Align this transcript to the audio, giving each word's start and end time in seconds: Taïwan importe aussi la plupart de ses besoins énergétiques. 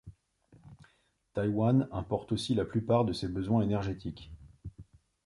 Taïwan 1.35 1.87
importe 1.91 2.31
aussi 2.31 2.55
la 2.55 2.65
plupart 2.65 3.05
de 3.05 3.13
ses 3.13 3.27
besoins 3.27 3.61
énergétiques. 3.61 4.31